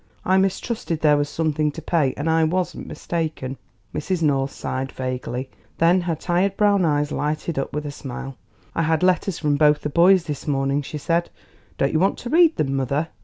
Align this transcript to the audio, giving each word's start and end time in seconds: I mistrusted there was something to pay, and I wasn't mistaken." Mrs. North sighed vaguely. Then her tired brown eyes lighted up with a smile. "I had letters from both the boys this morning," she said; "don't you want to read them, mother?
I 0.25 0.37
mistrusted 0.39 1.01
there 1.01 1.15
was 1.15 1.29
something 1.29 1.69
to 1.73 1.79
pay, 1.83 2.15
and 2.17 2.27
I 2.27 2.43
wasn't 2.43 2.87
mistaken." 2.87 3.55
Mrs. 3.93 4.23
North 4.23 4.49
sighed 4.49 4.91
vaguely. 4.91 5.51
Then 5.77 6.01
her 6.01 6.15
tired 6.15 6.57
brown 6.57 6.85
eyes 6.85 7.11
lighted 7.11 7.59
up 7.59 7.71
with 7.71 7.85
a 7.85 7.91
smile. 7.91 8.35
"I 8.73 8.81
had 8.81 9.03
letters 9.03 9.37
from 9.37 9.57
both 9.57 9.81
the 9.81 9.89
boys 9.89 10.23
this 10.23 10.47
morning," 10.47 10.81
she 10.81 10.97
said; 10.97 11.29
"don't 11.77 11.93
you 11.93 11.99
want 11.99 12.17
to 12.17 12.31
read 12.31 12.55
them, 12.55 12.75
mother? 12.77 13.09